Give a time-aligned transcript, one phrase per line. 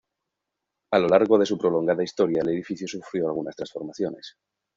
[0.93, 4.35] A lo largo de su prolongada historia el edificio sufrió algunas transformaciones.